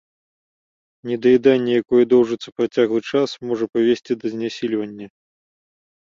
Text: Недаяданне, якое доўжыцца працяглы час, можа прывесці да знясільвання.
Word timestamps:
Недаяданне, 1.09 1.71
якое 1.83 2.03
доўжыцца 2.13 2.53
працяглы 2.61 3.01
час, 3.09 3.29
можа 3.51 3.65
прывесці 3.75 4.17
да 4.23 4.33
знясільвання. 4.37 5.07